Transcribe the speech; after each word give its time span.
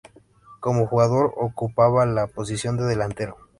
Como 0.59 0.87
jugador, 0.87 1.31
ocupaba 1.37 2.07
la 2.07 2.25
posición 2.25 2.75
de 2.75 2.85
delantero. 2.85 3.37